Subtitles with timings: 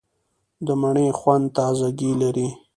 [0.65, 2.47] د مڼې خوند تازهګۍ لري.